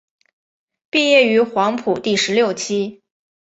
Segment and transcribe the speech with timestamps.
[0.89, 3.03] 毕业于黄埔第十六期。